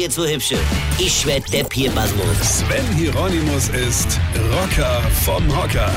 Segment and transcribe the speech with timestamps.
[0.00, 0.58] ihr zu hübsche.
[0.98, 2.60] Ich werd der Pierpasmus.
[2.60, 4.18] Sven Hieronymus ist
[4.50, 5.92] Rocker vom Hocker.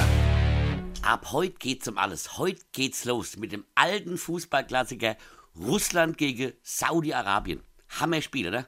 [1.04, 2.38] Ab heute geht's um alles.
[2.38, 5.16] Heute geht's los mit dem alten Fußballklassiker
[5.56, 7.62] Russland gegen Saudi-Arabien.
[7.88, 8.68] Hammerspiel, oder?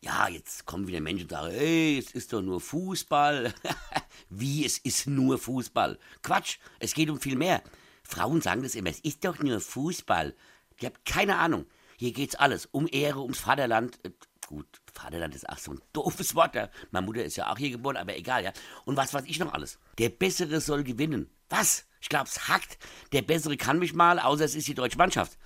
[0.00, 3.54] Ja, jetzt kommen wieder Menschen und sagen, ey, es ist doch nur Fußball.
[4.30, 5.96] Wie, es ist nur Fußball?
[6.22, 7.62] Quatsch, es geht um viel mehr.
[8.02, 10.34] Frauen sagen das immer, es ist doch nur Fußball.
[10.80, 11.66] Die habt keine Ahnung.
[11.98, 13.98] Hier geht's alles um Ehre, ums Vaterland.
[14.46, 16.54] Gut, Vaterland ist auch so ein doofes Wort.
[16.54, 16.68] Ja.
[16.92, 18.52] Meine Mutter ist ja auch hier geboren, aber egal, ja.
[18.84, 19.78] Und was weiß ich noch alles?
[19.98, 21.28] Der Bessere soll gewinnen.
[21.48, 21.84] Was?
[22.00, 22.78] Ich glaub's hackt.
[23.12, 25.36] Der Bessere kann mich mal, außer es ist die deutsche Mannschaft.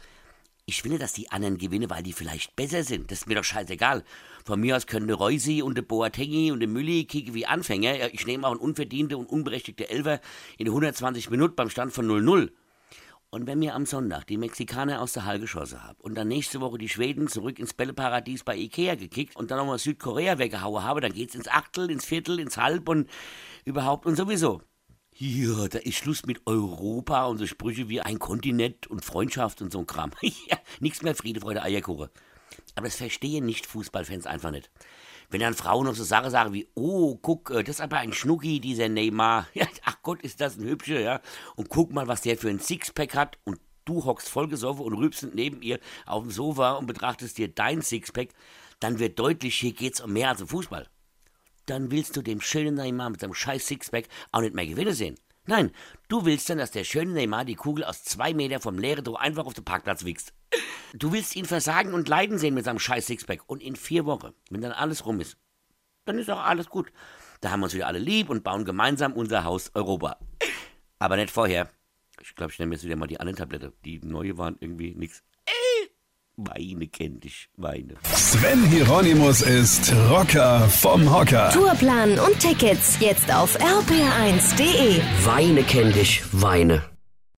[0.67, 3.11] Ich nicht, dass die anderen gewinnen, weil die vielleicht besser sind.
[3.11, 4.05] Das ist mir doch scheißegal.
[4.45, 8.13] Von mir aus können der Reusi und der Boatengi und der Mülli kicken wie Anfänger.
[8.13, 10.21] Ich nehme auch einen unverdiente und unberechtigte Elfer
[10.59, 12.51] in 120 Minuten beim Stand von 0-0.
[13.33, 16.61] Und wenn mir am Sonntag die Mexikaner aus der Halle geschossen haben und dann nächste
[16.61, 21.01] Woche die Schweden zurück ins Bälleparadies bei Ikea gekickt und dann nochmal Südkorea weggehauen habe,
[21.01, 23.09] dann geht's ins Achtel, ins Viertel, ins Halb und
[23.65, 24.63] überhaupt und sowieso.
[25.15, 29.71] Ja, da ist Schluss mit Europa und so Sprüche wie ein Kontinent und Freundschaft und
[29.71, 30.11] so ein Kram.
[30.23, 32.09] ja, nix mehr Friede, Freude, Eierkuchen.
[32.75, 34.71] Aber das verstehen nicht Fußballfans einfach nicht.
[35.29, 38.13] Wenn dann Frauen noch so Sachen sagen wie, oh, guck, äh, das ist aber ein
[38.13, 39.47] Schnucki, dieser Neymar.
[39.55, 39.67] Ja,
[40.11, 41.21] Gott, ist das ein hübscher, ja.
[41.55, 45.37] Und guck mal, was der für ein Sixpack hat und du hockst vollgesoffen und rübsend
[45.37, 48.31] neben ihr auf dem Sofa und betrachtest dir dein Sixpack,
[48.81, 50.89] dann wird deutlich, hier geht's um mehr als um Fußball.
[51.67, 55.15] Dann willst du dem schönen Neymar mit seinem scheiß Sixpack auch nicht mehr Gewinne sehen.
[55.47, 55.71] Nein,
[56.09, 59.21] du willst dann, dass der schöne Neymar die Kugel aus zwei Meter vom leeren Tor
[59.21, 60.33] einfach auf den Parkplatz wichst.
[60.93, 63.43] Du willst ihn versagen und leiden sehen mit seinem scheiß Sixpack.
[63.47, 65.37] Und in vier Wochen, wenn dann alles rum ist,
[66.05, 66.93] dann ist auch alles gut.
[67.41, 70.19] Da haben wir uns wieder alle lieb und bauen gemeinsam unser Haus Europa.
[70.99, 71.69] Aber nicht vorher.
[72.21, 73.73] Ich glaube, ich nehme jetzt wieder mal die anderen Tablette.
[73.85, 75.23] Die neue waren irgendwie nix.
[76.37, 77.95] Weine kennt dich, Weine.
[78.15, 81.51] Sven Hieronymus ist Rocker vom Hocker.
[81.51, 85.03] Tourplan und Tickets jetzt auf rpr1.de.
[85.25, 86.83] Weine kenn dich, Weine.